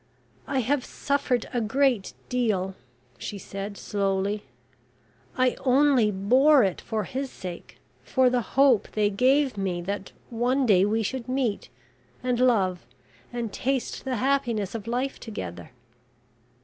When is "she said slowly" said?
3.19-4.45